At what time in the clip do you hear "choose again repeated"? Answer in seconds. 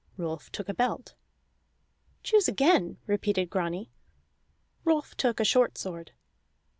2.23-3.51